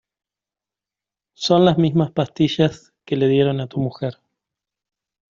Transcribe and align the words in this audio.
son 1.35 1.63
las 1.63 1.77
mismas 1.77 2.09
pastillas 2.09 2.91
que 3.05 3.15
le 3.17 3.27
dieron 3.27 3.59
a 3.61 3.67
tu 3.67 3.79
mujer 3.79 4.15